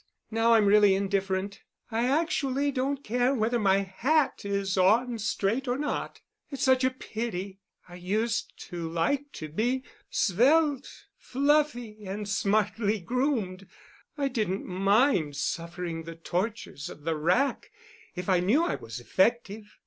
[0.31, 1.61] Now I'm really indifferent.
[1.91, 6.21] I actually don't care whether my hat is on straight or not.
[6.49, 7.59] It's such a pity.
[7.87, 13.67] I used to like to be svelte, fluffy, and smartly groomed.
[14.17, 17.69] I didn't mind suffering the tortures of the rack
[18.15, 19.77] if I knew I was effective.